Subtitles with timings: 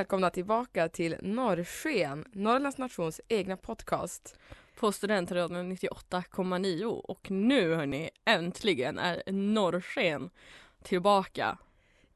[0.00, 4.38] Välkomna tillbaka till Norrsken, Norrlands nations egna podcast.
[4.76, 10.30] på Studentradion 98,9 och nu hörni, äntligen är Norrsken
[10.82, 11.58] tillbaka.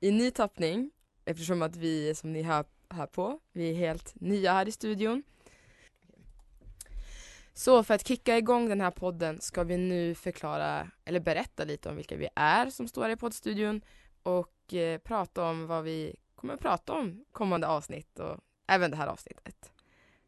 [0.00, 0.90] I ny tappning,
[1.24, 5.22] eftersom att vi, som ni hör här på, vi är helt nya här i studion.
[7.54, 11.88] Så för att kicka igång den här podden ska vi nu förklara, eller berätta lite
[11.88, 13.80] om vilka vi är som står här i poddstudion
[14.22, 18.96] och eh, prata om vad vi kommer att prata om kommande avsnitt och även det
[18.96, 19.72] här avsnittet.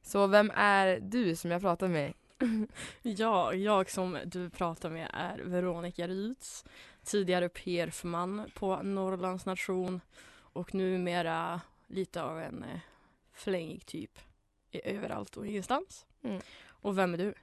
[0.03, 2.13] Så vem är du som jag pratar med?
[3.03, 6.65] Ja, jag som du pratar med är Veronica Ryds,
[7.05, 10.01] tidigare PR-man på Norrlands nation
[10.39, 12.81] och numera lite av en eh,
[13.33, 14.19] flängig typ
[14.73, 16.07] överallt och ingenstans.
[16.23, 16.41] Mm.
[16.67, 17.35] Och vem är du?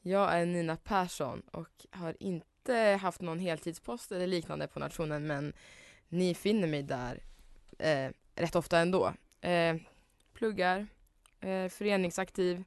[0.00, 5.52] Jag är Nina Persson och har inte haft någon heltidspost eller liknande på nationen men
[6.08, 7.22] ni finner mig där
[7.80, 9.12] eh, rätt ofta ändå.
[9.40, 9.76] Eh,
[10.32, 10.86] pluggar,
[11.40, 12.64] eh, föreningsaktiv,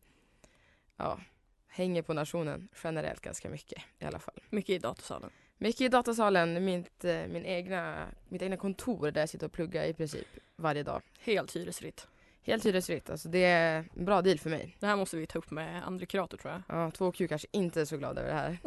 [0.98, 1.20] ja,
[1.68, 4.40] hänger på nationen generellt ganska mycket i alla fall.
[4.50, 5.30] Mycket i datasalen.
[5.58, 9.84] Mycket i datasalen, mitt, eh, min egna, mitt egna kontor där jag sitter och pluggar
[9.84, 11.02] i princip varje dag.
[11.20, 12.08] Helt hyresfritt.
[12.46, 14.78] Helt hyresfritt, alltså det är en bra deal för mig.
[14.80, 16.62] Det här måste vi ta upp med andre kurator tror jag.
[16.78, 18.58] Ja, 2Q kanske inte är så glad över det här.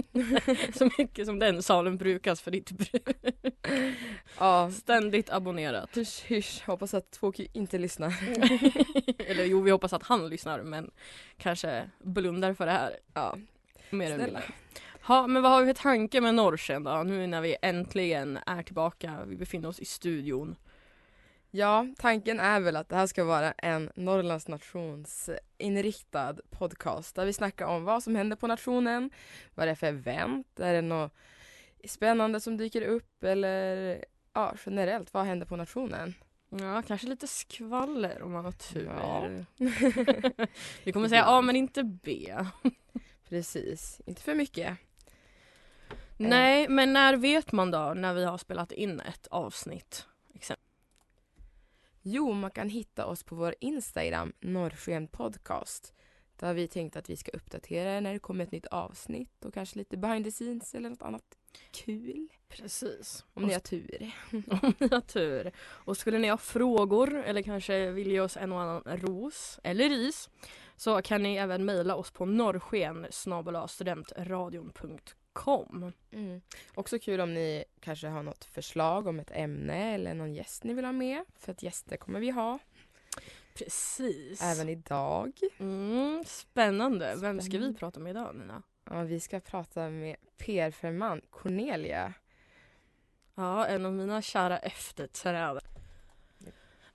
[0.79, 3.09] Så mycket som den salen brukas för ditt bruk.
[4.39, 5.97] Ja, Ständigt abonnerat.
[5.97, 8.15] hysch hysch, hoppas att 2Q inte lyssnar.
[9.31, 10.91] Eller jo, vi hoppas att han lyssnar men
[11.39, 13.37] kanske blundar för det här Ja,
[13.91, 14.25] mer än Snälla.
[14.27, 14.43] ville.
[15.09, 17.03] Ja, men vad har vi för tanke med Norrsen då?
[17.03, 20.57] Nu när vi äntligen är tillbaka, vi befinner oss i studion.
[21.57, 27.27] Ja, tanken är väl att det här ska vara en Norrlands nations inriktad podcast där
[27.27, 29.11] vi snackar om vad som händer på nationen,
[29.55, 31.13] vad det är för event, är det något
[31.85, 36.15] spännande som dyker upp eller ja, generellt, vad händer på nationen?
[36.49, 38.93] Ja, kanske lite skvaller om man har tur.
[39.01, 39.29] Ja.
[40.85, 42.37] vi kommer säga A men inte B.
[43.29, 44.77] Precis, inte för mycket.
[46.17, 50.07] Nej, men när vet man då när vi har spelat in ett avsnitt?
[52.09, 55.95] Jo, man kan hitta oss på vår Instagram, Norrsken podcast.
[56.37, 59.55] Där har vi tänkt att vi ska uppdatera när det kommer ett nytt avsnitt och
[59.55, 61.39] kanske lite behind the scenes eller något annat
[61.71, 62.29] kul.
[62.49, 63.25] Precis.
[63.35, 64.11] Om ni har tur.
[64.63, 65.53] Om ni har tur.
[65.59, 69.89] Och skulle ni ha frågor eller kanske vill ge oss en och annan ros eller
[69.89, 70.31] ris
[70.77, 73.07] så kan ni även mejla oss på norrsken
[75.37, 75.93] studentradion.com.
[76.13, 76.41] Mm.
[76.75, 80.75] Också kul om ni kanske har något förslag om ett ämne eller någon gäst ni
[80.75, 81.25] vill ha med.
[81.39, 82.59] För att gäster kommer vi ha
[83.55, 84.43] Precis.
[84.43, 85.33] även idag.
[85.59, 87.15] Mm, spännande.
[87.17, 87.79] Vem ska vi Spännande.
[87.79, 88.63] prata med idag Nina?
[88.91, 92.13] Ja, vi ska prata med PR-firman Cornelia.
[93.35, 95.61] Ja, en av mina kära efterträdare.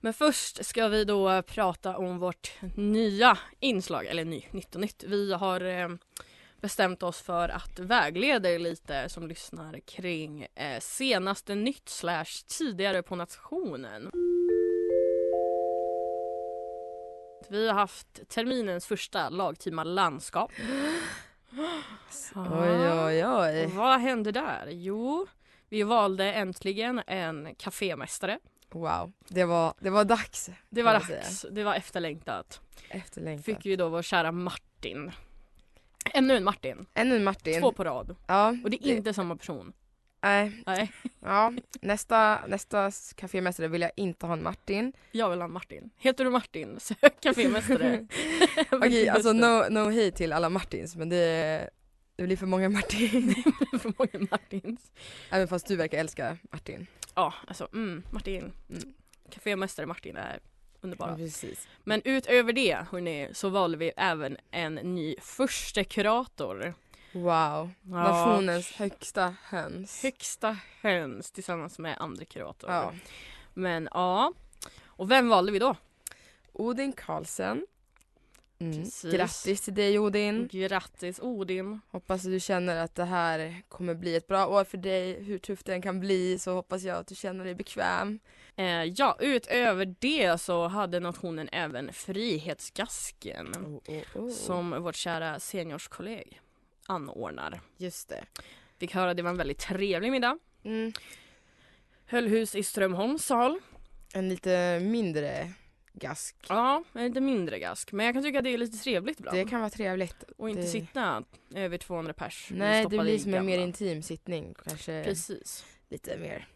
[0.04, 5.04] Men först ska vi då prata om vårt nya inslag, eller ny, nytt och nytt.
[5.04, 5.88] Vi har eh,
[6.62, 13.02] bestämt oss för att vägleda er lite som lyssnar kring eh, senaste nytt slash tidigare
[13.02, 14.10] på nationen.
[17.48, 20.52] Vi har haft terminens första lagtima landskap.
[22.34, 23.66] Oj, oj, oj.
[23.66, 24.68] vad hände där?
[24.70, 25.26] Jo,
[25.68, 28.38] vi valde äntligen en kafémästare.
[28.70, 30.50] Wow, det var, det var dags.
[30.68, 32.60] Det var dags, det var efterlängtat.
[32.88, 33.44] Efterlängtat.
[33.44, 35.12] Fick vi då vår kära Martin.
[36.14, 37.60] Ännu en Martin, Ännu en Martin.
[37.60, 38.16] två på rad.
[38.26, 39.72] Ja, Och det är inte samma person.
[40.22, 41.52] Nej, Nej, ja.
[41.80, 44.92] Nästa, nästa kafémästare vill jag inte ha en Martin.
[45.12, 45.90] jag vill ha en Martin.
[45.96, 48.06] Heter du Martin, sök kafémästare.
[48.70, 51.70] Okej, alltså no, no hate till alla Martins men det,
[52.16, 53.34] det blir för många Martin.
[53.80, 54.92] För många Martins.
[55.30, 56.86] Även fast du verkar älska Martin.
[57.14, 58.52] Ja, alltså mm, Martin.
[58.70, 58.82] Mm.
[59.30, 60.40] Kafémästare Martin är
[60.82, 61.18] underbara.
[61.18, 61.48] Ja.
[61.84, 66.74] Men utöver det hörni, så valde vi även en ny första kurator.
[67.12, 67.70] Wow.
[67.82, 70.02] Nationens högsta höns.
[70.02, 72.74] högsta höns tillsammans med andra kuratorer.
[72.74, 72.92] Ja.
[73.54, 74.32] Men ja,
[74.84, 75.76] och vem valde vi då?
[76.52, 77.66] Odin Karlsen.
[78.62, 78.84] Mm.
[78.84, 79.12] Precis.
[79.12, 80.48] Grattis till dig Odin.
[80.52, 81.80] Grattis Odin!
[81.90, 85.22] Hoppas att du känner att det här kommer bli ett bra år för dig.
[85.22, 88.18] Hur tufft det än kan bli så hoppas jag att du känner dig bekväm.
[88.56, 93.54] Eh, ja, utöver det så hade nationen även Frihetsgasken
[94.14, 96.40] Oh, som vårt kära seniorskolleg
[96.86, 97.60] anordnar.
[97.76, 98.24] Just det.
[98.78, 100.38] Fick höra att det var en väldigt trevlig middag.
[100.64, 100.92] Mm.
[102.06, 103.60] Höll hus i Strömholms sal.
[104.14, 105.52] En lite mindre
[105.92, 106.36] gask.
[106.48, 107.92] Ja, lite mindre gask.
[107.92, 109.36] Men jag kan tycka att det är lite trevligt ibland.
[109.38, 110.22] Det kan vara trevligt.
[110.36, 111.24] Och inte det- sitta
[111.54, 112.48] över 200 pers.
[112.54, 114.54] Nej, det blir som en mer intim sittning.
[114.64, 115.64] Kanske Precis.
[115.88, 116.48] lite mer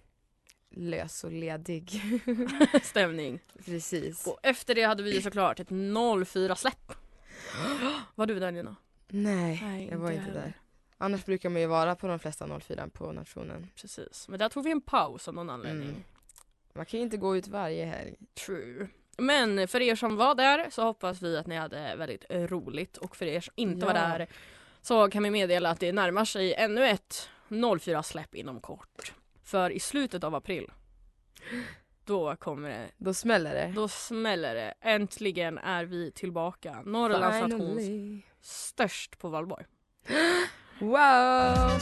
[0.71, 2.03] lös och ledig.
[2.83, 3.41] Stämning.
[3.65, 4.27] Precis.
[4.27, 6.93] Och efter det hade vi ju såklart ett 04-släpp.
[8.15, 8.77] Var du där Nina?
[9.09, 10.53] Nej, Nej, jag var inte där.
[10.99, 13.67] Annars brukar man ju vara på de flesta 04 på nationen.
[13.77, 14.29] Precis.
[14.29, 15.89] Men där tog vi en paus av någon anledning.
[15.89, 16.03] Mm.
[16.75, 18.15] Man kan ju inte gå ut varje helg.
[18.47, 18.89] True.
[19.17, 23.17] Men för er som var där så hoppas vi att ni hade väldigt roligt och
[23.17, 24.01] för er som inte var Ja.
[24.01, 24.27] där
[24.83, 29.13] så kan vi meddela att det närmar sig ännu ett 04-släpp inom kort.
[29.45, 30.71] För i slutet av april
[32.05, 33.73] då kommer det, Då smäller det.
[33.77, 34.75] då smäller det.
[34.81, 36.83] Äntligen är vi tillbaka.
[36.85, 39.65] Norrlands nations störst på valborg.
[40.81, 41.81] Wow!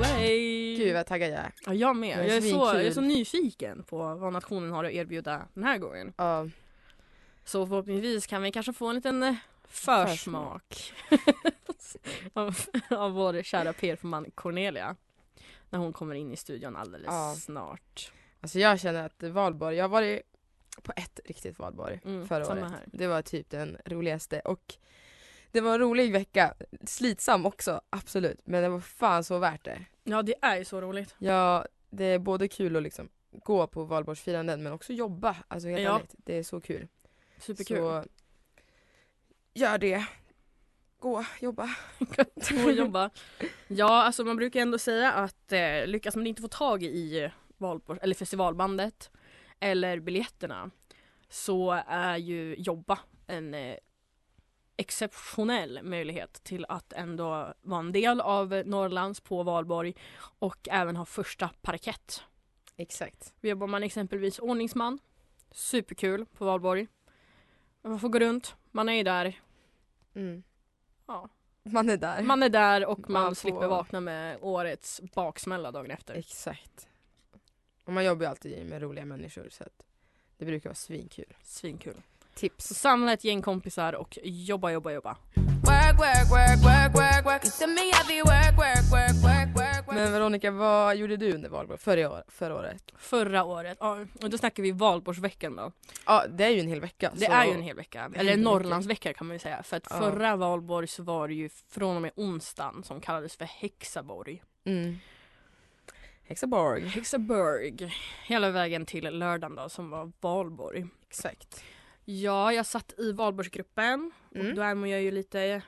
[0.00, 0.63] Way.
[0.94, 1.52] Gud vad taggad jag är.
[1.66, 2.18] Ja, jag med.
[2.28, 5.78] Jag är, så, jag är så nyfiken på vad nationen har att erbjuda den här
[5.78, 6.12] gången.
[6.16, 6.48] Ja,
[7.44, 9.34] Så förhoppningsvis kan vi kanske få en liten eh,
[9.68, 10.92] försmak
[12.32, 12.56] av,
[12.90, 14.96] av vår kära PR-man Cornelia.
[15.70, 17.34] När hon kommer in i studion alldeles Ja.
[17.38, 18.12] snart.
[18.40, 20.22] alltså jag känner att valborg, jag har varit
[20.82, 22.70] på ett riktigt valborg Mm, förra året.
[22.70, 22.84] här.
[22.86, 24.74] Det var typ den roligaste och
[25.54, 26.54] det var en rolig vecka.
[26.86, 28.40] Slitsam också, absolut.
[28.44, 29.84] Men det var fan så värt det.
[30.04, 31.14] Ja det är ju så roligt.
[31.18, 35.36] Ja, det är både kul att liksom gå på valborgsfiranden men också jobba.
[35.48, 35.96] Alltså helt Ja.
[35.96, 36.88] ärligt, det är så kul.
[37.38, 37.76] Superkul.
[37.76, 38.04] Så
[39.54, 40.04] gör det.
[40.98, 41.70] Gå, jobba.
[42.64, 43.10] och jobba.
[43.68, 47.98] Ja, alltså man brukar ändå säga att eh, lyckas man inte få tag i valborg,
[48.02, 49.10] eller festivalbandet
[49.60, 50.70] eller biljetterna
[51.28, 53.76] så är ju jobba en eh,
[54.76, 59.94] exceptionell möjlighet till att ändå vara en del av Norrlands på valborg
[60.38, 62.22] och även ha första parkett.
[62.76, 63.34] Exakt.
[63.40, 64.98] Jobbar man exempelvis ordningsman,
[65.50, 66.86] superkul på valborg.
[67.82, 69.40] Man får gå runt, man är ju där,
[70.14, 70.42] Mm.
[71.06, 71.28] ja,
[71.62, 72.22] Man är där.
[72.22, 76.14] Man är där och man Man får- slipper vakna med årets baksmälla dagen efter.
[76.14, 76.88] Exakt.
[77.84, 79.82] Och man jobbar ju alltid med roliga människor så att
[80.36, 81.34] det brukar vara svinkul.
[81.42, 81.94] Svinkul.
[82.34, 82.64] Så Tips.
[82.66, 85.16] samla ett gäng kompisar och jobba, jobba, jobba.
[89.86, 92.82] Men Veronica, vad gjorde du under valborg förra, år, förra året?
[92.96, 95.72] Förra året, ja, och då snackar vi valborgsveckan då.
[96.06, 97.12] Ja, det är ju en hel vecka.
[97.14, 97.32] Det så...
[97.32, 99.62] är ju en hel vecka, eller en Norrlandsvecka kan man ju säga.
[99.62, 99.98] För att Ja.
[99.98, 104.42] förra valborg så var det ju från och med onsdagen som kallades för Hexaborg.
[104.64, 104.98] Mm.
[106.26, 106.88] Hexaborg.
[106.88, 107.92] Hexaborg.
[108.26, 110.86] Hela vägen till lördagen då som var valborg.
[111.08, 111.64] Exakt.
[112.04, 114.46] Ja, jag satt i valborgsgruppen Mm.
[114.48, 115.62] och då är man ju lite eh,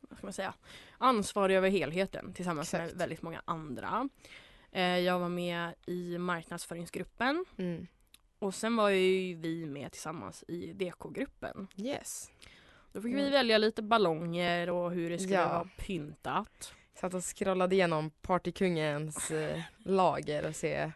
[0.00, 0.54] vad ska man säga,
[0.98, 3.00] ansvarig över helheten tillsammans med Exakt.
[3.00, 4.08] väldigt många andra.
[4.72, 7.86] Eh, Jag var med i marknadsföringsgruppen Mm.
[8.38, 11.66] och sen var ju vi med tillsammans i DK-gruppen.
[11.76, 12.30] Yes.
[12.92, 13.32] Då fick vi Mm.
[13.32, 15.48] välja lite ballonger och hur det skulle Ja.
[15.48, 16.74] vara pyntat.
[16.94, 20.92] Satt och scrollade igenom Partykungens eh, lager och se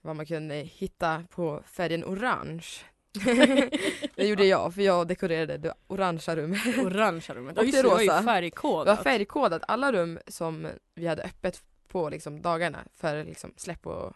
[0.00, 2.66] vad man kunde hitta på färgen orange.
[4.14, 6.78] det gjorde jag för jag dekorerade det orangea rummet.
[6.78, 7.58] Orangea rummet.
[7.58, 8.18] Och det det, var ju rosa.
[8.20, 8.96] Det färgkodat.
[8.98, 9.62] var färgkodat.
[9.68, 14.12] Alla rum som vi hade öppet på liksom, dagarna för liksom, släpp och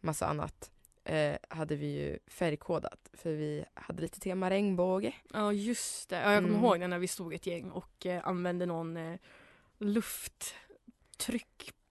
[0.00, 0.70] massa annat
[1.04, 5.12] eh, hade vi ju färgkodat för vi hade lite tema regnbåge.
[5.32, 6.64] Ja just det, ja, jag kommer Mm.
[6.64, 9.18] ihåg när vi stod ett gäng och eh, använde någon eh,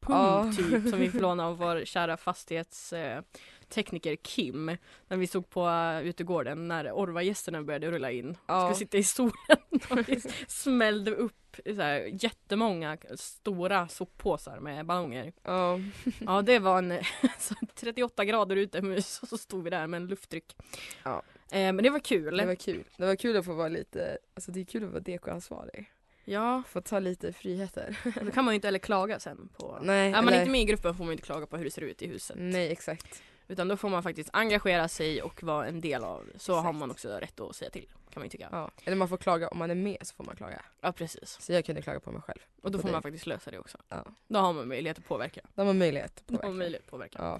[0.07, 0.51] lufttryckpump Ja.
[0.79, 4.77] typ som vi fick låna av vår kära fastighetstekniker eh, Kim.
[5.07, 8.37] När vi stod på uh, utegården när Orva-gästerna började rulla in.
[8.47, 8.61] Ja.
[8.61, 9.57] Skulle sitta i stolen
[9.89, 15.33] och vi smällde upp så här, jättemånga stora soppåsar med ballonger.
[15.43, 15.79] Ja.
[16.19, 16.93] Ja det var en
[17.39, 20.55] så 38 grader utomhus och så stod vi där med en lufttryck.
[21.03, 21.21] Ja.
[21.51, 22.37] Eh, men det var kul.
[22.37, 22.83] Det var kul.
[22.97, 25.91] Det var kul att få vara lite, alltså det är kul att vara DK-ansvarig.
[26.25, 27.97] Ja, Få ta lite friheter.
[28.25, 29.77] då kan man ju inte heller klaga sen på...
[29.81, 31.71] Nej, är man eller- inte med i gruppen får man inte klaga på hur det
[31.71, 32.35] ser ut i huset.
[32.39, 33.21] Nej exakt.
[33.47, 36.75] Utan då får man faktiskt engagera sig och vara en del av Så har Exakt.
[36.79, 38.49] man också rätt att säga till kan man ju tycka.
[38.51, 38.71] Ja, Ja.
[38.85, 40.61] Eller man får klaga, om man är med så får man klaga.
[40.95, 41.37] precis.
[41.41, 42.39] Så jag kunde klaga på mig själv.
[42.61, 42.91] Och då får dig.
[42.91, 43.77] man faktiskt lösa det också.
[43.89, 44.05] Ja.
[44.27, 45.41] Då har man möjlighet att påverka.
[45.55, 46.47] De har möjlighet att Då har påverka.
[46.49, 47.19] man möjlighet att påverka.
[47.21, 47.39] Ja.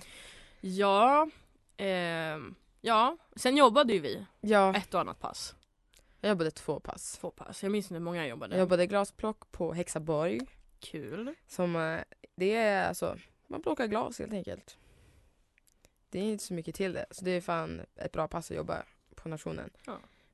[0.61, 1.29] Ja,
[1.77, 5.55] ehm, Ja, sen jobbade ju vi Ja, ett och annat pass.
[6.21, 7.17] Jag jobbade två pass.
[7.21, 7.63] Två pass.
[7.63, 8.55] Jag minns inte hur många jag jobbade.
[8.55, 10.39] Jag jobbade glasplock på Hexaborg.
[10.79, 11.35] Kul.
[11.47, 11.99] Som, eh,
[12.35, 14.77] det är alltså, man plockar glas helt enkelt.
[16.09, 17.05] Det är inte så mycket till det.
[17.11, 18.83] Så det är fan ett bra pass att jobba
[19.15, 19.69] på nationen.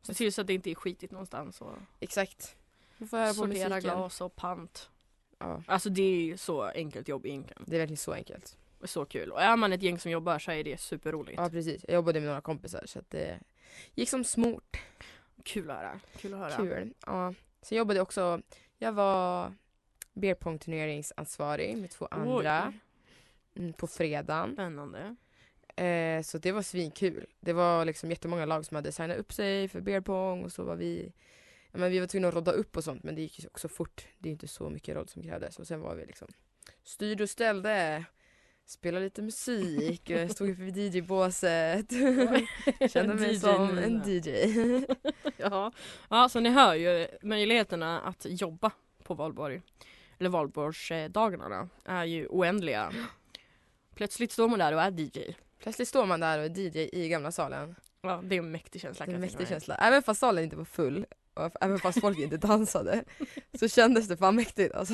[0.01, 2.55] Se till så att det inte är skitigt någonstans och Exakt.
[2.97, 3.79] Man får höra på sortera musiken.
[3.79, 4.89] glas och pant.
[5.39, 7.63] Ja, Alltså det är ju så enkelt jobb egentligen.
[7.67, 8.57] det är verkligen så enkelt.
[8.79, 9.31] Och så kul.
[9.31, 11.37] Och är man ett gäng som jobbar så är det superroligt.
[11.37, 11.85] Ja precis.
[11.87, 13.39] Jag jobbade med några kompisar så att det
[13.93, 14.77] gick som smort.
[15.45, 15.99] Kul att höra.
[16.17, 16.55] Kul att höra.
[16.55, 16.93] Kul.
[17.05, 17.33] Ja.
[17.69, 18.41] Jobbade jag också,
[18.77, 19.53] jag var
[20.13, 22.79] beerpong-turneringsansvarig med två andra Oj,
[23.61, 24.53] mm, på fredagen.
[24.53, 25.15] spännande.
[25.75, 27.25] Eh, så det var svinkul.
[27.39, 30.75] Det var liksom jättemånga lag som hade signat upp sig för beerpong och så var
[30.75, 31.13] vi
[31.71, 33.67] ja, men vi var tvungna att rodda upp och sånt men det gick ju också
[33.67, 34.07] fort.
[34.17, 36.27] Det är inte så mycket rodd som krävdes och sen var vi liksom
[36.83, 38.05] styrde och ställde,
[38.65, 41.91] spelade lite musik, stod uppe vid DJ-båset.
[42.89, 44.29] Kände mig som en DJ.
[45.37, 45.71] Ja.
[46.09, 48.71] ja, så ni hör ju möjligheterna att jobba
[49.03, 49.61] på valborg.
[50.19, 52.93] Eller valborgsdagarna då, är ju oändliga.
[53.95, 55.35] Plötsligt står man där och är DJ.
[55.59, 57.75] Plötsligt står man där och är DJ i gamla salen.
[58.01, 59.05] Ja, det är en mäktig känsla.
[59.05, 59.75] Det är en mäktig känsla.
[59.75, 63.03] Även fast salen inte var full och även fast folk inte dansade
[63.59, 64.93] så kändes det fan mäktigt alltså.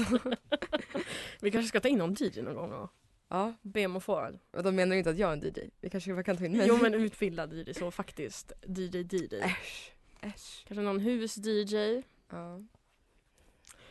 [1.42, 2.90] Vi kanske ska ta in någon DJ någon gång och
[3.32, 3.54] Ja,
[3.86, 4.32] om att få.
[4.52, 5.60] och de menar ju inte att jag är en DJ.
[5.82, 6.68] Vi kanske kan ta in mig.
[6.68, 8.52] Jo men utbildad DJ så faktiskt.
[8.68, 9.36] DJ DJ.
[9.42, 9.92] Äsch.
[10.22, 10.66] Äsch.
[10.68, 12.04] Kanske någon hus-DJ.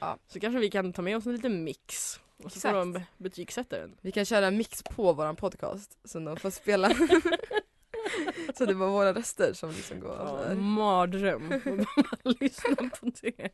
[0.00, 0.18] Ja.
[0.28, 2.20] Så kanske vi kan ta med oss en liten mix.
[2.37, 3.97] Och så får de betygsätta den.
[4.00, 6.90] Vi kan köra en mix på våran podcast som de får spela.
[8.54, 10.54] så det var våra röster som liksom går Ja, där.
[10.54, 11.52] mardröm.
[11.52, 13.50] Och bara lyssna på det.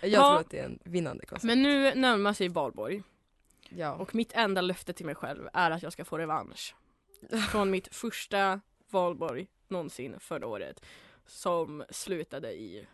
[0.00, 0.18] Jag Ja.
[0.30, 1.44] tror att det är en vinnande koncept.
[1.44, 3.02] Men nu närmar sig valborg.
[3.68, 3.92] Ja.
[3.94, 6.74] Och mitt enda löfte till mig själv är att jag ska få revansch.
[7.50, 8.60] Från mitt första
[8.90, 10.84] valborg någonsin förra året.
[11.26, 12.86] Som slutade i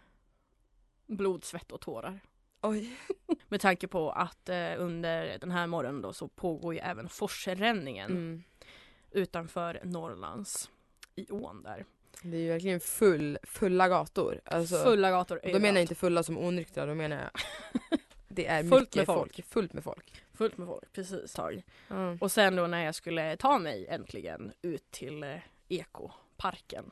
[1.06, 2.20] blod, svett och tårar.
[2.62, 2.96] Oj.
[3.48, 8.10] Med tanke på att eh, under den här morgonen då så pågår ju även forsränningen
[8.10, 8.42] Mm.
[9.10, 10.70] utanför Norrlands
[11.16, 11.84] i ån där.
[12.22, 14.40] Det är ju verkligen full, fulla gator.
[14.44, 17.30] Alltså, Fulla gator Då menar jag inte fulla som onyktra, då menar jag
[18.28, 19.34] det är Fullt mycket med folk.
[19.36, 19.46] folk.
[19.46, 20.23] Fullt med folk.
[20.34, 21.32] Fullt med folk, precis.
[21.32, 21.62] Tag.
[21.90, 22.18] Mm.
[22.20, 25.36] Och sen då när jag skulle ta mig äntligen ut till eh,
[25.68, 26.90] ekoparken.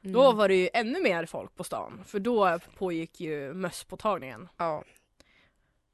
[0.00, 0.36] Då Mm.
[0.36, 2.00] var det ju ännu mer folk på stan.
[2.06, 4.48] För då pågick ju mösspåtagningen.
[4.56, 4.84] Ja.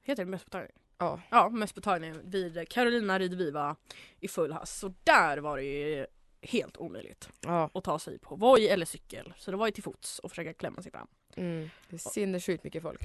[0.03, 0.73] Heter det mösspåtagning?
[0.99, 1.21] Ja.
[1.31, 3.77] Ja, mösspåtagningen vid Carolina Ridviva
[4.21, 4.79] i full hast.
[4.79, 6.07] Så där var det ju
[6.43, 7.71] helt omöjligt ja.
[7.75, 9.33] att ta sig på Voi eller cykel.
[9.37, 11.07] Så det var ju till fots och försöka klämma sig fram.
[11.37, 11.71] Mm.
[11.89, 13.01] Det är sinnessjukt mycket folk.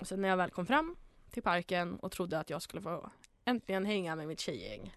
[0.00, 0.96] Och sen när jag väl kom fram
[1.30, 3.10] till parken och trodde att jag skulle få
[3.44, 4.96] äntligen hänga med mitt tjejgäng.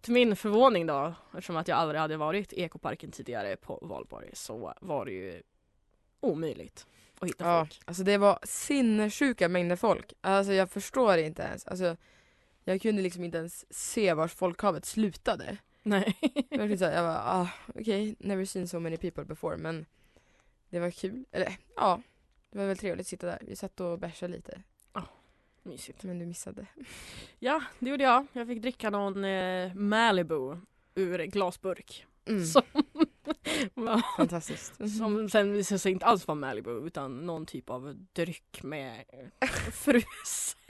[0.00, 4.30] Till min förvåning då, eftersom att jag aldrig hade varit i ekoparken tidigare på valborg
[4.32, 5.42] så var det ju
[6.20, 6.86] omöjligt
[7.18, 7.80] att hitta Ja, folk.
[7.84, 10.12] alltså det var sinnessjuka mängder folk.
[10.20, 11.66] Alltså jag förstår inte ens.
[11.66, 11.96] Alltså,
[12.64, 15.56] jag kunde liksom inte ens se var folkhavet slutade.
[15.82, 16.16] Nej.
[16.50, 19.86] Jag var, jag var ah, okej, never seen so many people before men
[20.70, 21.24] det var kul.
[21.32, 22.02] Eller ja,
[22.50, 23.38] det var väl trevligt att sitta där.
[23.46, 24.62] Vi satt och bärsade lite.
[25.66, 26.02] Mysigt.
[26.02, 26.66] Men du missade.
[27.38, 28.26] Ja, det gjorde jag.
[28.32, 30.56] Jag fick dricka någon eh, Malibu
[30.94, 32.06] ur glasburk.
[32.26, 32.44] Mm.
[32.46, 32.62] Som,
[34.16, 34.74] Fantastiskt.
[34.98, 39.48] som sen visade sig inte alls vara Malibu utan någon typ av dryck med eh,
[39.72, 40.60] frusen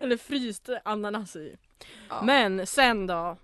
[0.00, 1.56] eller fryst ananas i.
[2.08, 2.22] Ja.
[2.22, 3.36] Men sen då,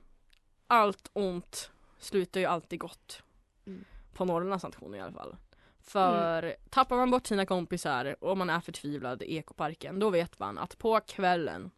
[0.66, 3.22] allt ont slutar ju alltid gott.
[3.66, 3.84] Mm.
[4.12, 5.36] På Norrlands nation i alla fall.
[5.84, 10.58] För tappar man bort sina kompisar och man är förtvivlad i ekoparken då vet man
[10.58, 11.70] att på kvällen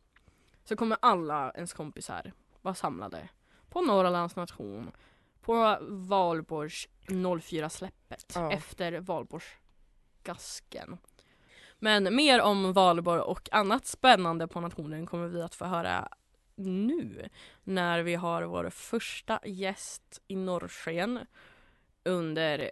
[0.64, 2.32] så kommer alla ens kompisar
[2.62, 3.28] vara samlade
[3.68, 4.90] på Norrlands nation
[5.40, 8.52] på Valborgs 04-släppet Ja.
[8.52, 10.98] efter Valborgsgasken.
[11.78, 16.08] Men mer om Valborg och annat spännande på nationen kommer vi att få höra
[16.54, 17.28] nu
[17.64, 21.26] när vi har vår första gäst i norrsken
[22.04, 22.70] under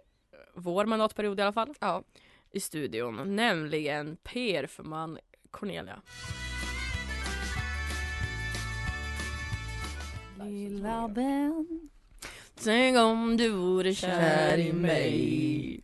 [0.55, 2.03] vår mandatperiod i alla fall Ja.
[2.51, 5.17] i studion, nämligen PR-förman
[5.51, 6.01] Cornelia.
[10.39, 11.89] Lilla vän
[12.63, 15.81] Tänk om du vore kär i mig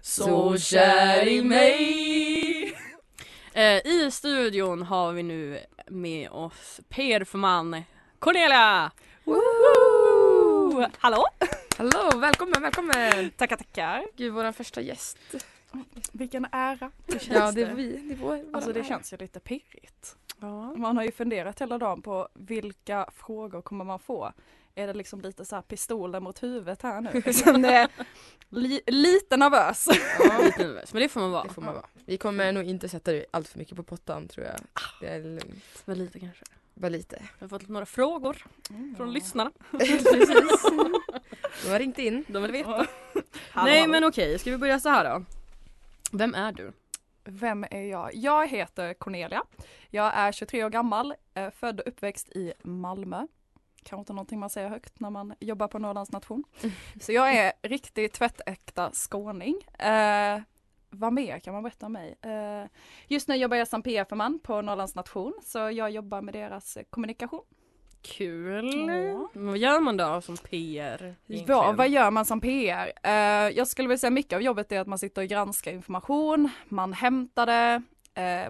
[0.00, 2.72] Så kär i mig
[3.54, 7.82] eh, I studion har vi nu med oss PR-förman
[8.18, 8.90] Cornelia!
[9.24, 10.86] Woo!
[10.98, 11.26] Hallå!
[11.76, 13.30] Hallå, välkommen, välkommen!
[13.36, 14.04] Tackar tackar.
[14.16, 15.18] Gud, vår första gäst.
[16.12, 16.90] Vilken ära.
[17.08, 17.74] Känns Ja, det är det?
[17.74, 17.96] vi.
[17.96, 18.86] Det är vår, Alltså det ära.
[18.86, 20.16] känns ju lite pirrigt.
[20.40, 20.74] Ja.
[20.76, 24.32] Man har ju funderat hela dagen på vilka frågor kommer man få?
[24.74, 27.10] Är det liksom lite så här pistoler mot huvudet här nu?
[27.62, 27.88] Det är
[28.48, 29.86] li, lite nervös.
[30.18, 31.42] Ja, Lite nervös, men det får man vara.
[31.44, 31.86] det får man vara.
[32.06, 34.56] Vi kommer nog inte sätta dig allt för mycket på pottan tror jag.
[35.00, 35.82] Det är lugnt.
[35.84, 36.44] Men lite kanske.
[36.84, 37.22] Bara lite.
[37.38, 38.46] Jag har fått några frågor
[38.96, 39.50] från lyssnarna.
[39.70, 40.28] Precis.
[41.64, 42.24] De har ringt in.
[42.28, 42.70] De vill veta.
[42.70, 42.86] Hallå,
[43.54, 43.90] Nej hallå.
[43.92, 45.24] men okej, ska vi börja så här då?
[46.12, 46.72] Vem är du?
[47.24, 48.10] Vem är jag?
[48.14, 49.42] Jag heter Cornelia.
[49.90, 53.26] Jag är 23 år gammal, eh, född och uppväxt i Malmö.
[53.82, 56.44] Kanske inte någonting man säger högt när man jobbar på Norrlands nation.
[57.00, 59.66] Så jag är riktigt tvättäkta skåning.
[60.94, 62.18] Vad mer kan man berätta om mig?
[62.22, 62.68] Eh,
[63.08, 66.84] just nu jobbar jag som PR-förman på Norrlands nation, så jag jobbar med deras eh,
[66.90, 67.42] kommunikation.
[68.02, 68.88] Kul!
[68.88, 69.28] Ja.
[69.32, 71.14] Vad gör man då som PR?
[71.26, 72.92] Ja, vad gör man som PR?
[73.02, 73.12] Eh,
[73.56, 76.92] jag skulle vilja säga mycket av jobbet är att man sitter och granskar information, man
[76.92, 77.82] hämtar det,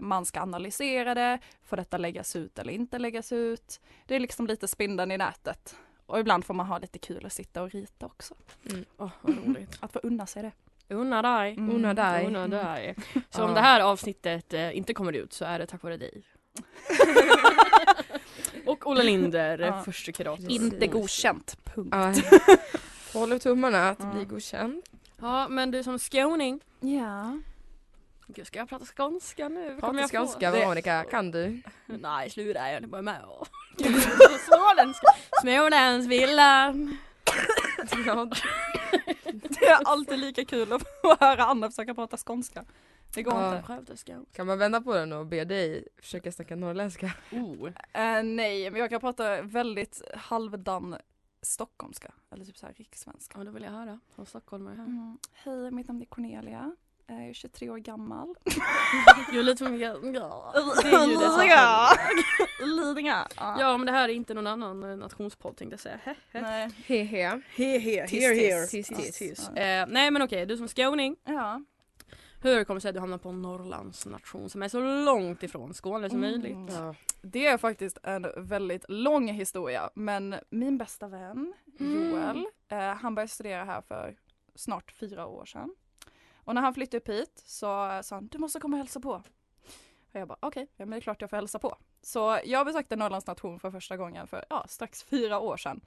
[0.01, 3.81] man ska analysera det, får detta läggas ut eller inte läggas ut.
[4.07, 5.77] Det är liksom lite spindeln i nätet.
[6.07, 8.35] Och ibland får man ha lite kul och sitta och rita också.
[8.99, 9.79] Åh, vad roligt.
[9.81, 10.53] Att få unna sig det.
[10.89, 11.53] Unna dig.
[11.53, 11.77] Mm.
[11.77, 12.27] Unna dig.
[12.27, 12.95] Unna dig.
[13.31, 16.23] Så om det här avsnittet eh, inte kommer ut så är det tack vare dig.
[18.67, 19.83] Och Ola Linder, Ja.
[19.83, 20.51] första kurator.
[20.51, 21.89] Inte godkänt, punkt.
[21.93, 22.15] Ja.
[23.21, 24.07] Håller tummarna att Ja.
[24.07, 24.85] blir godkänt.
[25.21, 26.61] Ja men du som skåning.
[26.81, 27.39] Ja.
[28.27, 29.77] Gud ska jag prata skånska nu?
[29.81, 31.63] Prata skånska Veronica, kan du?
[31.87, 33.23] Nej sluta, jag är bara med.
[34.49, 35.07] Småländska.
[35.41, 36.97] Smålänsvillan.
[39.61, 40.83] Det är alltid lika kul att
[41.21, 42.65] höra Anna försöka prata skånska.
[43.15, 43.79] Det går Ja.
[43.79, 44.25] inte.
[44.33, 47.13] Kan man vända på den och be dig försöka snacka norrländska?
[47.33, 47.67] Oh.
[47.93, 50.97] Eh, nej, men jag kan prata väldigt halvdan
[51.43, 52.15] stockholmska.
[52.31, 53.39] Eller typ så här rikssvenska.
[53.39, 54.01] Ja då vill jag höra.
[54.15, 54.85] Från stockholmare här.
[54.85, 55.19] Mm.
[55.33, 56.77] Hej, mitt namn är Cornelia.
[57.07, 58.35] Jag är 23 år gammal.
[59.33, 59.93] Du är lite för mycket...
[62.61, 63.25] Som Lidingö.
[63.37, 65.99] Ja men det här är inte någon annan eh, nationspodd tänkte jag säga.
[66.87, 67.41] Hehe.
[67.57, 68.71] He, he, Tis, tis.
[68.71, 68.97] Tis, Ja.
[68.97, 69.51] tis, tis.
[69.55, 69.63] Ja.
[69.63, 71.17] Eh, nej men okej, du som skåning.
[71.25, 71.63] Ja.
[72.43, 75.75] Hur kommer det sig att du hamnar på Norrlands nation som är så långt ifrån
[75.75, 76.31] Skåne som Mm.
[76.41, 76.75] möjligt?
[76.79, 76.95] Ja.
[77.23, 79.91] Det är faktiskt en väldigt lång historia.
[79.95, 82.11] Men min bästa vän Mm.
[82.11, 84.17] Joel, eh, han började studera här för
[84.55, 85.75] snart fyra år sedan.
[86.45, 89.23] Och när han flyttade upp hit så sa han, du måste komma och hälsa på.
[90.13, 91.77] Och jag bara, okej, ja, men det är klart jag får hälsa på.
[92.03, 95.81] Så jag besökte Norrlands nation för första gången för ja, strax fyra år sedan.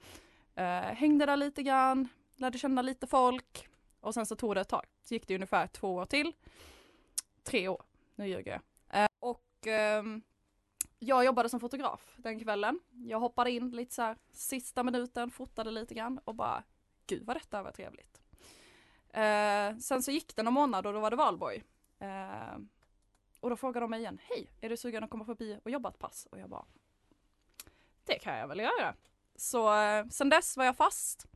[0.54, 3.68] Eh, hängde där lite grann, lärde känna lite folk
[4.00, 4.86] och sen så tog det ett tag.
[5.04, 6.32] Så gick det ungefär två år till.
[7.42, 7.82] Tre år,
[8.14, 9.02] nu ljuger jag.
[9.02, 10.02] Eh, och eh,
[10.98, 12.80] jag jobbade som fotograf den kvällen.
[12.90, 16.62] Jag hoppade in lite så här sista minuten, fotade lite grann och bara
[17.06, 18.17] gud vad detta var trevligt.
[19.18, 21.64] Eh, sen så gick det någon månad och då var det valborg.
[21.98, 22.58] Eh,
[23.40, 25.88] och då frågade de mig igen, hej, är du sugen att komma förbi och jobba
[25.88, 26.26] ett pass?
[26.30, 26.64] Och jag bara,
[28.04, 28.94] det kan jag väl göra.
[29.36, 31.26] Så eh, sen dess var jag fast.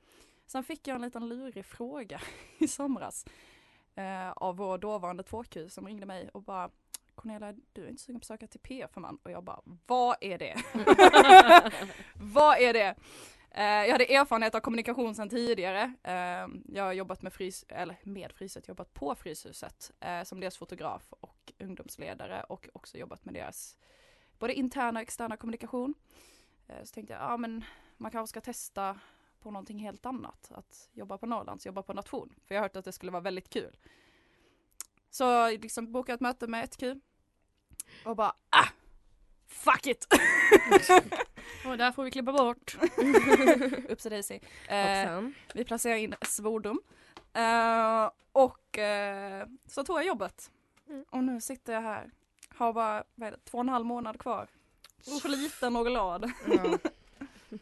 [0.47, 2.21] Sen fick jag en liten lurig fråga
[2.59, 3.25] i somras
[3.95, 6.71] eh, av vår dåvarande 2Q som ringde mig och bara
[7.14, 9.18] Cornelia, du är inte sugen på att söka till P för man?
[9.23, 10.57] Och jag bara, vad är det?
[12.14, 12.95] vad är det?
[13.55, 15.93] Eh, jag hade erfarenhet av kommunikation sedan tidigare.
[16.03, 20.57] Eh, jag har jobbat med, frys, eller med fryset, jobbat på Fryshuset eh, som deras
[20.57, 23.77] fotograf och ungdomsledare och också jobbat med deras
[24.38, 25.95] både interna och externa kommunikation.
[26.69, 27.65] Eh, så tänkte jag, ja men
[27.97, 29.01] man kanske ska testa
[29.41, 30.51] på någonting helt annat.
[30.55, 32.35] Att jobba på Norrlands, jobba på nation.
[32.47, 33.77] För jag har hört att det skulle vara väldigt kul.
[35.11, 37.01] Så liksom bokade ett möte med 1Q.
[38.05, 38.69] Och bara, ah!
[39.53, 40.07] Fuck it!
[41.67, 42.77] Och där får vi klippa bort.
[43.88, 44.38] Upsi daisy.
[44.69, 46.81] Och Eh, vi placerar in svordom.
[47.35, 50.51] Eh, och eh, så tog jag jobbet.
[50.88, 51.05] Mm.
[51.11, 52.11] Och nu sitter jag här.
[52.49, 54.47] Har bara vad är det, två och en halv månad kvar.
[55.23, 56.31] Sliten och glad.
[56.47, 56.79] Ja.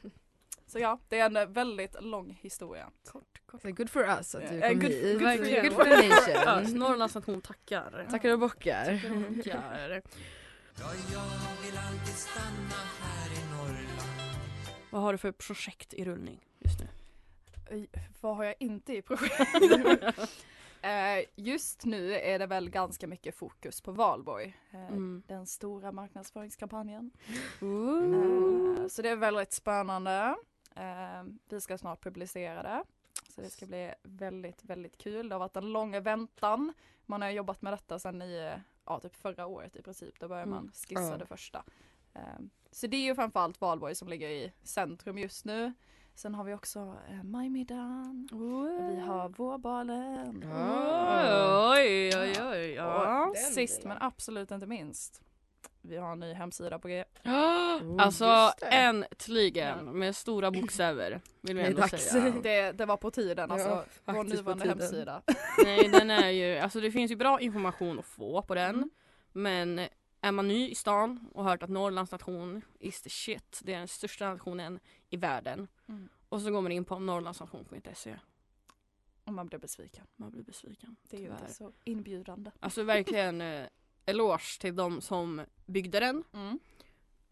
[0.67, 2.91] Så ja, det är en väldigt lång historia.
[3.07, 3.63] Kort, kort.
[3.63, 5.19] Good for us att du Ja, kom good- hit.
[5.19, 5.63] good for you.
[5.63, 6.79] good for the nation.
[6.79, 8.07] Norrlands nation tackar.
[8.11, 9.01] Tackar och bockar.
[10.81, 11.21] Tackar.
[14.91, 16.89] Vad har du för projekt i rullning just nu?
[18.21, 20.31] Vad har jag inte i projekt?
[20.83, 24.57] Eh, Just nu är det väl ganska mycket fokus på valborg.
[24.71, 25.23] Eh, Mm.
[25.27, 27.11] Den stora marknadsföringskampanjen.
[27.61, 28.81] Ooh.
[28.81, 30.37] Eh, Så det är väldigt spännande.
[31.49, 32.85] Vi ska snart publicera det.
[33.35, 35.29] Så det ska bli väldigt, väldigt kul.
[35.29, 36.73] Det har varit en lång väntan.
[37.07, 38.53] Man har jobbat med detta sedan i,
[38.91, 40.21] ja, typ förra året i princip.
[40.21, 40.55] Då började Mm.
[40.65, 41.17] man skissa Ja.
[41.17, 41.65] det första.
[42.15, 42.23] Eh,
[42.73, 45.73] Så det är ju framförallt valborg som ligger i centrum just nu.
[46.15, 48.29] Sen har vi också eh, Majmiddagen.
[48.91, 50.45] Vi har vårbalen.
[50.51, 51.73] Ja.
[51.77, 52.71] Oj, oj, oj.
[52.73, 53.33] Ja.
[53.55, 55.23] Sist men absolut inte minst
[55.83, 57.05] Vi har en ny hemsida på G.
[57.83, 62.31] Oh, Alltså äntligen med stora bokstäver vill vi ändå säga.
[62.43, 63.69] Det, det var på tiden alltså.
[63.69, 65.23] Ja, vår nuvarande hemsida.
[65.65, 68.75] Nej den är ju, alltså det finns ju bra information att få på den.
[68.75, 68.91] Mm.
[69.33, 69.89] Men
[70.21, 73.79] är man ny i stan och hört att Norrlands nation is the shit, det är
[73.79, 75.69] den största nationen i världen.
[75.89, 76.09] Mm.
[76.29, 78.17] Och så går man in på norrlandsnation.se.
[79.25, 80.07] Och man blir besviken.
[80.17, 80.97] Man blir besviken.
[81.03, 82.51] Det är ju inte så inbjudande.
[82.61, 83.67] Alltså verkligen eh,
[84.07, 86.25] eloge till de som byggde den.
[86.33, 86.59] Mm.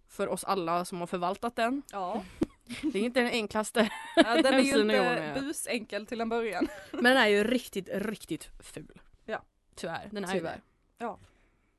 [0.08, 1.82] För oss alla som har förvaltat den.
[1.92, 2.24] Ja.
[2.92, 3.90] Det är inte den enklaste.
[4.16, 6.68] ja, den är ju inte busenkel till en början.
[6.92, 9.00] Men den är ju riktigt, riktigt ful.
[9.24, 9.42] Ja.
[9.74, 10.08] Tyvärr.
[10.12, 10.54] Den är Tyvärr.
[10.54, 10.60] Ju.
[10.98, 11.18] Ja.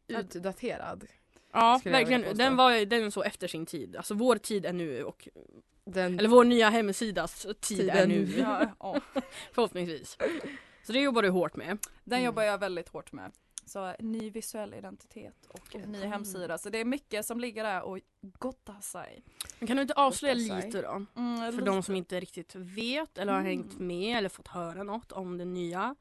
[0.08, 1.06] Utdaterad.
[1.52, 2.38] Ja, verkligen.
[2.38, 3.96] Den var ju den är så efter sin tid.
[3.96, 5.28] Alltså vår tid är nu och
[5.86, 8.10] Den, eller vår nya hemsidas tid är Tiden.
[8.10, 8.40] nu.
[8.40, 9.02] Ja, ja.
[9.54, 10.18] Förhoppningsvis.
[10.84, 11.78] Så det jobbar du hårt med.
[12.04, 12.26] Den Mm.
[12.26, 13.32] jobbar jag väldigt hårt med.
[13.70, 16.58] Så ny visuell identitet och en ny hemsida.
[16.58, 19.24] Så det är mycket som ligger där och gottar sig.
[19.60, 21.06] Men kan du inte avslöja lite då?
[21.16, 21.66] Mm, För lite.
[21.66, 23.50] de som inte riktigt vet eller har Mm.
[23.52, 25.96] hängt med eller fått höra något om den nya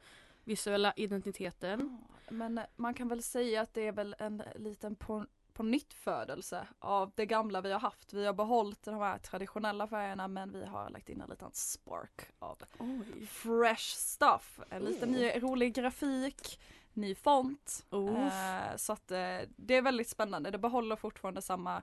[0.45, 1.99] visuella identiteten.
[2.27, 5.95] Ja, Men man kan väl säga att det är väl en liten på, på nytt
[5.95, 8.13] födelse av det gamla vi har haft.
[8.13, 12.21] Vi har behållit de här traditionella färgerna men vi har lagt in en liten spark
[12.39, 13.27] av Oj.
[13.27, 14.61] fresh stuff.
[14.71, 16.61] En liten ny rolig grafik,
[16.99, 17.87] ny font.
[17.91, 18.29] Oh.
[18.77, 20.51] Så att eh, det är väldigt spännande.
[20.51, 21.83] Det behåller fortfarande samma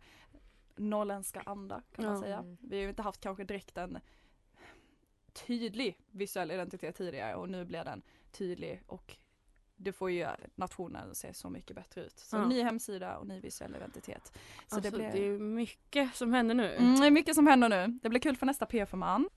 [0.75, 2.56] norrländska anda kan man säga.
[2.60, 3.99] Vi har ju inte haft kanske direkt en
[5.34, 8.01] tydlig visuell identitet tidigare och nu blir den
[8.32, 9.17] tydlig och
[9.78, 12.19] det får ju nationen se så mycket bättre ut.
[12.19, 12.47] Så Ja.
[12.47, 14.32] ny hemsida och ny visuell identitet.
[14.67, 16.75] Så alltså, det blir det är mycket som händer nu.
[16.75, 17.99] mm, det är mycket som händer nu.
[18.04, 19.30] Det blir kul för nästa PF-man.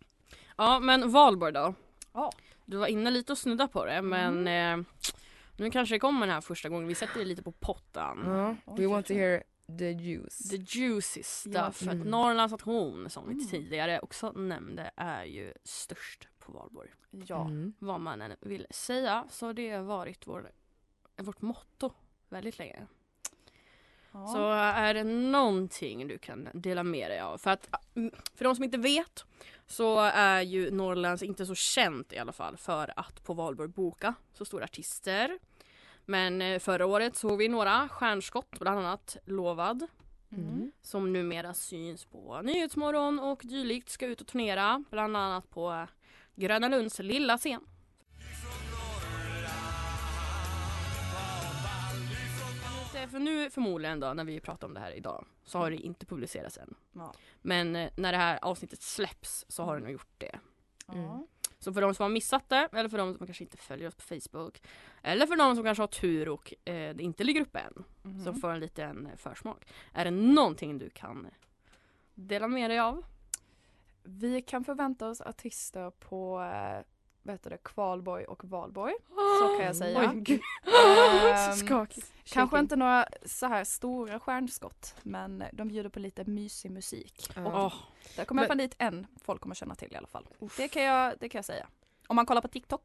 [0.56, 1.74] Ja men Valborg då?
[2.12, 2.32] Ja.
[2.64, 4.86] Du var inne lite och snudda på det men eh,
[5.58, 6.88] nu kanske det kommer den här första gången.
[6.88, 8.22] Vi sätter det lite på pottan.
[8.66, 9.42] ja, we want to hear
[9.78, 10.48] the juice.
[10.50, 11.54] The juicy stuff.
[11.54, 11.70] Ja.
[11.70, 12.08] För att Mm.
[12.10, 13.46] Norrlands nation som vi Mm.
[13.46, 16.90] tidigare också nämnde är ju störst på valborg.
[17.10, 17.44] Ja.
[17.46, 17.72] Mm.
[17.78, 20.50] Vad man än vill säga så har det varit vår,
[21.16, 21.92] vårt motto
[22.28, 22.86] väldigt länge.
[24.12, 24.26] Ja.
[24.26, 27.38] Så är det någonting du kan dela med dig av?
[27.38, 29.24] För att mm, för de som inte vet
[29.66, 34.14] så är ju Norrlands inte så känt i alla fall för att på valborg boka
[34.34, 35.38] så stora artister.
[36.04, 39.86] Men eh, förra året såg vi några stjärnskott, bland annat Lovad
[40.32, 40.72] Mm.
[40.82, 45.84] som numera syns på Nyhetsmorgon och dylikt ska ut och turnera bland annat på eh,
[46.34, 47.60] Gröna Lunds lilla scen.
[53.08, 56.06] För nu förmodligen då när vi pratar om det här idag så har det inte
[56.06, 56.74] publicerats än.
[56.92, 57.14] Ja.
[57.42, 60.38] Men eh, när det här avsnittet släpps så har det nog gjort det.
[60.86, 61.26] Ja.
[61.58, 63.94] Så för de som har missat det eller för de som kanske inte följer oss
[63.94, 64.62] på Facebook
[65.02, 68.24] eller för de som kanske har tur och eh, det inte ligger uppe än Mhm.
[68.24, 69.64] som får en liten eh, försmak.
[69.92, 71.26] Är det någonting du kan
[72.14, 73.04] dela med dig av?
[74.02, 76.84] Vi kan förvänta oss artister på eh,
[77.28, 78.94] vad heter det, Kvalborg och Valborg.
[79.40, 79.98] Så kan jag säga.
[80.26, 80.40] Oj.
[80.66, 82.12] Ehm, Så skakigt.
[82.24, 87.30] Kanske inte några så här stora stjärnskott men de bjuder på lite mysig musik.
[87.36, 87.42] Ja.
[87.66, 87.74] Åh,
[88.16, 90.26] Där kommer jag Men- få dit en folk kommer känna till i alla fall.
[90.56, 91.66] Det kan jag, det kan jag säga.
[92.06, 92.82] Om man kollar på TikTok.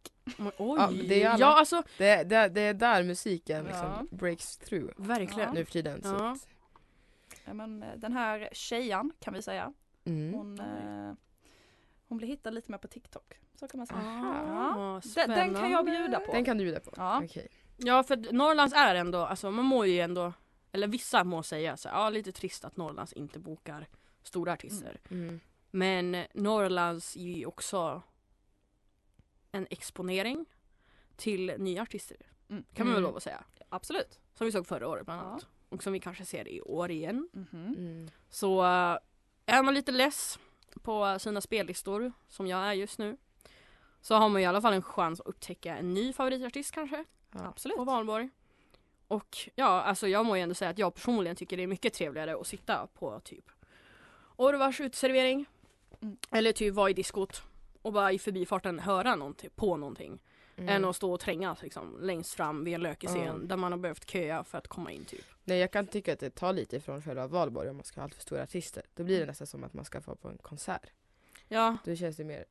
[0.58, 0.77] oj.
[0.79, 1.39] Ja, det är alla.
[1.39, 4.03] ja alltså Det, det, det är där musiken liksom Ja.
[4.12, 5.53] breaks through verkligen.
[5.53, 6.01] nu för tiden.
[6.03, 6.38] Ja.
[7.45, 9.73] Ja, men, eh, den här tjejan kan vi säga.
[10.06, 10.34] mm.
[10.34, 11.13] Hon, eh,
[12.07, 13.33] hon blir hittad lite mer på TikTok.
[13.59, 13.99] Så kan man säga.
[13.99, 16.31] Ah, Den, den kan jag bjuda på.
[16.31, 16.91] Den kan du bjuda på?
[16.97, 17.21] Ja.
[17.23, 17.47] Okej.
[17.77, 20.33] Ja för Norrlands är ändå, alltså man må ju ändå,
[20.71, 23.87] eller vissa må säga så ja lite trist att Norrlands inte bokar
[24.23, 25.01] stora artister.
[25.11, 25.39] Mm.
[25.71, 28.01] Men Norrlands ger ju också
[29.51, 30.45] en exponering
[31.15, 32.17] till nya artister.
[32.49, 32.63] Mm.
[32.73, 33.09] Kan man väl Mm.
[33.09, 33.43] lov att säga.
[33.69, 34.19] Absolut.
[34.33, 35.25] Som vi såg förra året bland Ja.
[35.25, 35.47] annat.
[35.69, 37.29] Och som vi kanske ser i år igen.
[37.33, 37.75] Mhm.
[37.77, 38.09] Mm.
[38.29, 38.97] Så eh,
[39.45, 40.39] är man lite less
[40.81, 43.17] på sina spellistor, som jag är just nu,
[44.01, 47.39] så har man i alla fall en chans att upptäcka en ny favoritartist kanske Ja.
[47.47, 47.77] Absolut.
[47.77, 48.29] på Valborg.
[49.07, 51.93] Och ja, alltså jag må ju ändå säga att jag personligen tycker det är mycket
[51.93, 53.45] trevligare att sitta på typ
[54.36, 55.45] Orvars uteservering
[56.01, 56.17] Mm.
[56.31, 57.43] eller typ vara i diskot
[57.81, 60.19] och bara i förbifarten höra någonting, på någonting
[60.57, 60.69] Mm.
[60.69, 63.33] än att stå och trängas liksom, längst fram vid en lökig scen Ja.
[63.47, 65.25] där man har behövt köa för att komma in typ.
[65.43, 68.03] Nej jag kan tycka att det tar lite ifrån själva valborg om man ska ha
[68.03, 68.83] allt för stora artister.
[68.95, 70.89] Då blir det nästan som att man ska få på en konsert.
[71.47, 72.45] Ja, Då känns det mer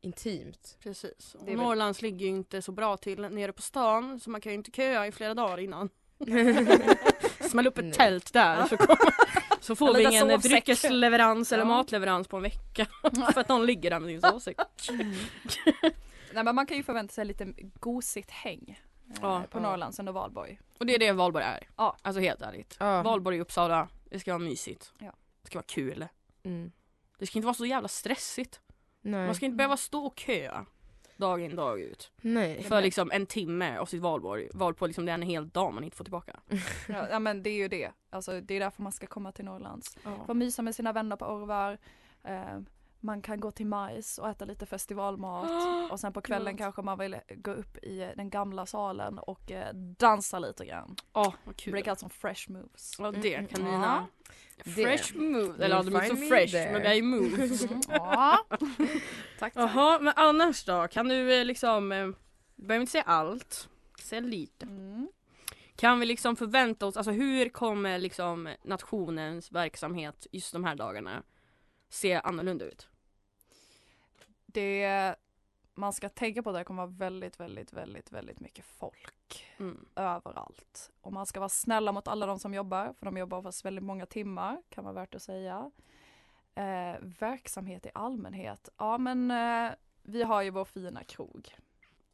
[0.00, 0.76] intimt.
[0.82, 1.34] precis.
[1.34, 4.30] Och Det är väl- Norrlands ligger ju inte så bra till nere på stan så
[4.30, 5.88] man kan ju inte köa i flera dagar innan.
[7.50, 7.94] Smäll upp ett Nej.
[7.94, 9.14] tält där så, kommer,
[9.60, 10.50] så får vi ingen sovsäck.
[10.50, 11.68] dryckesleverans eller Ja.
[11.68, 12.86] matleverans på en vecka
[13.32, 14.56] för att någon ligger där med sin sovsäck.
[16.34, 17.44] Nej men man kan ju förvänta sig lite
[17.80, 18.80] gosigt häng.
[19.10, 19.62] eh, Ja, på ja.
[19.62, 20.60] Norrlands under valborg.
[20.78, 21.68] Och det är det valborg är.
[21.76, 21.96] Ja.
[22.02, 22.76] Alltså helt ärligt.
[22.80, 23.02] Ja.
[23.02, 24.92] Valborg i Uppsala, det ska vara mysigt.
[24.98, 25.12] Ja.
[25.42, 26.06] Det ska vara kul.
[26.42, 26.72] Mm.
[27.18, 28.60] Det ska inte vara så jävla stressigt.
[29.00, 29.26] Nej.
[29.26, 30.66] Man ska inte behöva stå och köa
[31.16, 32.12] dag in dag ut.
[32.20, 32.62] Nej.
[32.62, 34.48] För liksom en timme av sitt valborg.
[34.54, 36.40] Val på liksom det är en hel dag man inte får tillbaka.
[36.88, 37.92] Ja, ja men det är ju det.
[38.10, 39.96] Alltså det är därför man ska komma till Norrlands.
[40.04, 40.24] Ja.
[40.26, 41.78] Få mysa med sina vänner på Orvar.
[42.24, 42.58] Eh,
[43.04, 45.50] man kan gå till majs och äta lite festivalmat.
[45.90, 49.50] Och sen på kvällen kanske man vill gå upp i eh, den gamla salen och
[49.50, 50.96] eh, dansa lite grann.
[51.12, 51.72] Åh, vad kul.
[51.72, 52.92] Break out some fresh moves.
[52.98, 53.70] Ja det Mm, kan ja.
[53.72, 54.06] mina
[54.58, 55.60] fresh moves.
[55.60, 56.72] Eller ja, de är inte så fresh there.
[56.72, 57.64] men det är moves.
[57.64, 58.46] Mm, ja.
[58.48, 58.98] tack,
[59.38, 59.52] tack.
[59.56, 60.88] Jaha men annars då?
[60.88, 62.08] Kan du eh, liksom, eh,
[62.56, 63.68] behöver inte säga allt.
[64.00, 64.66] Säg lite.
[64.66, 65.08] Mm.
[65.76, 71.22] Kan vi liksom förvänta oss, alltså hur kommer liksom nationens verksamhet just de här dagarna
[71.88, 72.88] se annorlunda ut?
[74.54, 75.14] Det
[75.74, 79.86] man ska tänka på att det kommer vara väldigt, väldigt, väldigt, väldigt mycket folk Mm.
[79.96, 80.90] överallt.
[81.00, 83.84] Och man ska vara snälla mot alla de som jobbar, för de jobbar oftast väldigt
[83.84, 85.70] många timmar, kan vara värt att säga.
[86.54, 91.54] Eh, verksamhet i allmänhet, ja men eh, vi har ju vår fina krog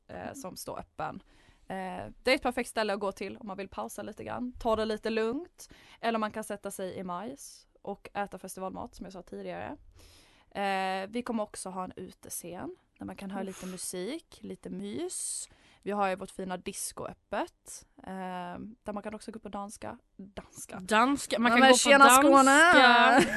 [0.07, 1.23] eh, som står öppen.
[1.67, 4.53] Eh, det är ett perfekt ställe att gå till om man vill pausa lite grann,
[4.53, 5.71] ta det lite lugnt.
[6.01, 9.77] Eller man kan sätta sig i majs och äta festivalmat som jag sa tidigare.
[10.51, 15.49] Eh, vi kommer också ha en utescen där man kan höra lite musik, lite mys.
[15.83, 17.87] Vi har ju vårt fina disco öppet.
[17.97, 19.99] Eh, där man kan också gå på danska.
[20.17, 20.81] Danska.
[20.81, 23.31] Danska, man Ja, kan men gå på danska.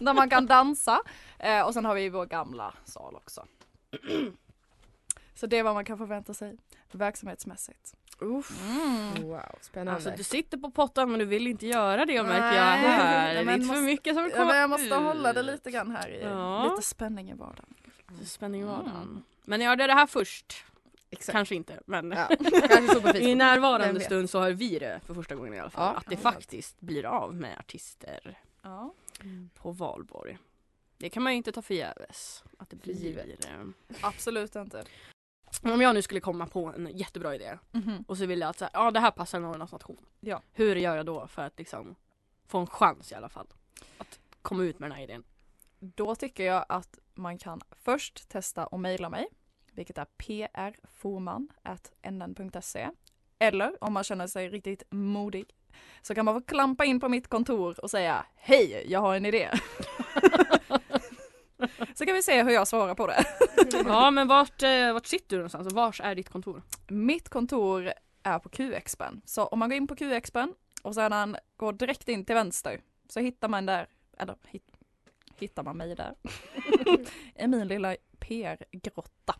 [0.00, 1.00] där man kan dansa.
[1.38, 3.46] Eh, och sen har vi vår gamla sal också.
[5.34, 6.56] Så det är vad man kan förvänta sig
[6.92, 7.94] verksamhetsmässigt.
[8.18, 8.50] Uff.
[8.70, 9.22] Mm.
[9.28, 9.92] Wow, spännande.
[9.92, 13.24] Alltså du sitter på pottan men du vill inte göra det märker jag här.
[13.24, 14.92] nej, det är men inte för mycket som men jag måste ut.
[14.92, 16.70] hålla det lite grann här i Ja.
[16.70, 17.74] lite spänning i vardagen.
[18.18, 18.96] Lite Spänning i vardagen.
[19.02, 19.22] Mm.
[19.44, 20.64] Men jag hörde det här först.
[21.10, 21.32] Exakt.
[21.36, 22.28] Kanske inte men Ja,
[22.68, 25.92] kanske i närvarande stund så har vi det för första gången i alla fall.
[25.94, 25.98] Ja.
[25.98, 28.94] att det faktiskt blir av med artister Ja.
[29.54, 30.38] på valborg.
[30.98, 32.44] Det kan man ju inte ta förgäves.
[32.58, 33.26] Att det blir.
[34.02, 34.84] Absolut inte.
[35.62, 38.04] Om jag nu skulle komma på en jättebra idé Mhm.
[38.08, 40.06] och så vill jag att så här, ja det här passar Norrlands nation.
[40.20, 40.42] Ja.
[40.52, 41.94] Hur gör jag då för att liksom
[42.46, 43.46] få en chans i alla fall?
[43.98, 45.24] Att komma ut med den här idén.
[45.78, 49.26] Då tycker jag att man kan först testa och mejla mig,
[49.72, 52.88] vilket är prforman.nn.se.
[53.38, 55.44] Eller om man känner sig riktigt modig
[56.02, 59.26] så kan man få klampa in på mitt kontor och säga Hej, jag har en
[59.26, 59.50] idé.
[61.94, 63.24] så kan vi se hur jag svarar på det.
[63.84, 66.62] Ja men vart, eh, vart sitter du någonstans och vars är ditt kontor?
[66.88, 67.92] Mitt kontor
[68.22, 69.22] är på QXpen.
[69.24, 73.20] Så om man går in på QXpen och sedan går direkt in till vänster så
[73.20, 73.86] hittar man där,
[74.18, 74.66] eller hit,
[75.36, 76.14] hittar man mig där.
[77.44, 79.34] I min lilla PR-grotta.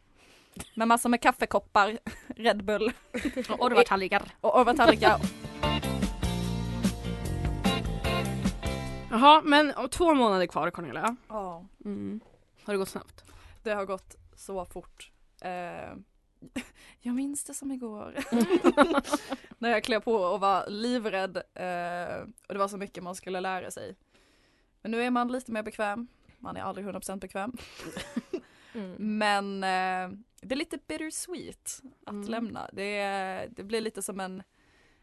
[0.74, 2.92] Med massor med kaffekoppar, Red Bull
[3.58, 4.22] Och det var tallrikar.
[4.40, 5.20] och övertallrikar.
[9.10, 11.16] Jaha men två månader kvar Cornelia.
[11.28, 12.20] Ja, Mm.
[12.64, 13.24] Har det gått snabbt?
[13.62, 15.10] det har gått så fort.
[15.40, 15.94] Eh,
[17.00, 18.14] jag minns det som igår.
[19.58, 23.40] När jag klev på och var livrädd eh, och det var så mycket man skulle
[23.40, 23.96] lära sig.
[24.82, 26.06] Men nu är man lite mer bekväm.
[26.38, 27.56] Man är aldrig 100% bekväm.
[28.74, 29.18] Mm.
[29.18, 32.28] Men eh, det är lite bittersweet att Mm.
[32.28, 32.70] lämna.
[32.72, 34.42] Det, är- det blir lite som en,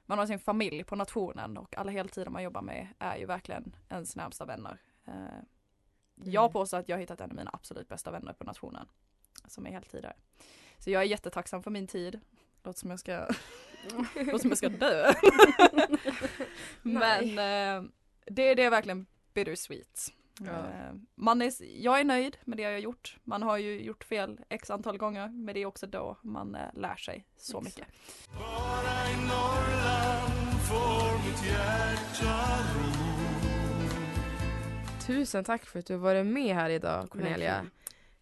[0.05, 3.75] man har sin familj på nationen och alla heltider man jobbar med är ju verkligen
[3.89, 4.77] ens närmsta vänner.
[6.19, 6.53] Eh, jag Mm.
[6.53, 8.88] påstår att jag har hittat en av mina absolut bästa vänner på nationen.
[9.47, 10.13] Som är heltider.
[10.79, 12.19] Så jag är jättetacksam för min tid.
[12.63, 13.17] Låter som jag ska,
[14.15, 15.13] låter som jag ska dö.
[16.82, 17.89] Men eh,
[18.25, 20.13] det, det är verkligen bittersweet.
[20.39, 20.51] Ja.
[20.51, 21.53] Eh, Man är,
[21.84, 23.17] jag är nöjd med det jag har gjort.
[23.23, 26.62] Man har ju gjort fel x antal gånger men det är också då man eh,
[26.73, 27.88] lär sig så mycket.
[28.39, 33.08] Bara i Norrland får mitt hjärta ro
[35.09, 37.65] Tusen tack för att du har varit med här idag Cornelia.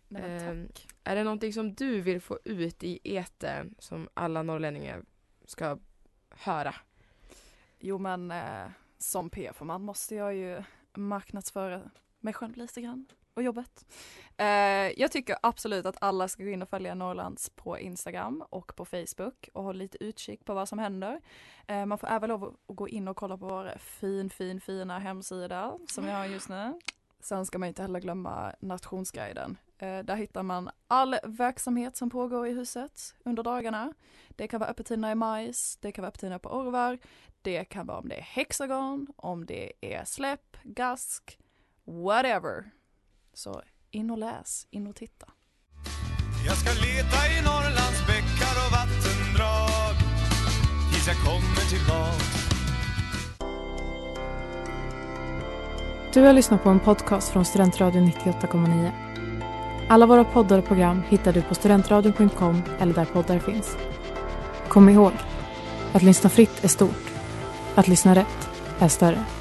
[0.08, 0.88] Nej, tack.
[1.04, 5.04] Är det någonting som du vill få ut i etern som alla norrlänningar
[5.45, 5.78] ska
[6.30, 6.76] höra?
[7.80, 13.06] Jo men eh, som PF-man måste jag ju marknadsföra mig själv lite grann
[13.38, 13.86] och jobbet.
[14.38, 14.47] Eh,
[15.02, 18.86] jag tycker absolut att alla ska gå in och följa Norrlands på Instagram och på
[18.86, 21.21] Facebook och hålla lite utkik på vad som händer.
[21.67, 25.00] Eh, man får även lov att gå in och kolla på vår fin, fin, fina
[25.00, 26.80] hemsida som vi har just nu.
[27.19, 29.58] Sen ska man inte heller glömma Nationsguiden.
[29.78, 33.93] Eh, där hittar man all verksamhet som pågår i huset under dagarna.
[34.30, 36.97] Det kan vara öppettiderna i majs, det kan vara öppettiderna på Orvar,
[37.41, 41.39] det kan vara om det är Hexagon, om det är släpp, gask,
[41.86, 42.71] whatever.
[43.38, 45.26] Så in och läs, in och titta.
[46.45, 49.95] Jag ska leta i Norrlands bäckar och vattendrag
[50.91, 52.50] tills jag kommer tillbaks
[56.13, 58.91] Du har lyssnat på en podcast från Studentradion 98,9.
[59.89, 63.78] Alla våra poddar och program hittar du på studentradion.com eller där poddar finns.
[64.67, 65.12] Kom ihåg,
[65.93, 67.12] att lyssna fritt är stort.
[67.76, 69.37] Att lyssna rätt är större.